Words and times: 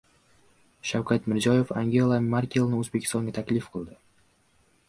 Shavkat 0.91 1.27
Mirziyoyev 1.33 1.75
Angela 1.83 2.19
Merkelni 2.31 2.81
O‘zbekistonga 2.81 3.35
taklif 3.39 3.73
qildi 3.77 3.99